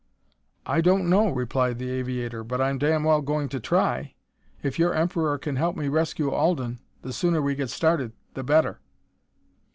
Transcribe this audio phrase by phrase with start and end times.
[0.65, 4.15] "I don't know," replied the aviator, "but I'm damn well going to try.
[4.63, 8.79] If your Emperor can help me rescue Alden, the sooner we get started, the better."